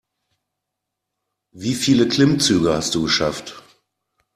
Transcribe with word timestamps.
Wie 1.51 1.75
viele 1.75 2.07
Klimmzüge 2.07 2.73
hast 2.73 2.95
du 2.95 3.03
geschafft? 3.03 3.61